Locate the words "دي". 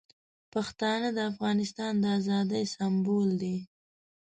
3.41-3.57